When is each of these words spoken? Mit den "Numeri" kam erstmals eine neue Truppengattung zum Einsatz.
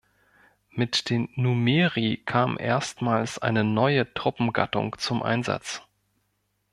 Mit 0.71 1.11
den 1.11 1.29
"Numeri" 1.35 2.23
kam 2.25 2.57
erstmals 2.57 3.37
eine 3.37 3.63
neue 3.63 4.11
Truppengattung 4.15 4.95
zum 4.97 5.21
Einsatz. 5.21 5.83